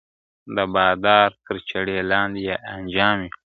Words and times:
د 0.55 0.57
بادار 0.73 1.29
تر 1.45 1.55
چړې 1.69 1.97
لاندي 2.11 2.41
یې 2.47 2.55
انجام 2.75 3.17
وي.. 3.25 3.29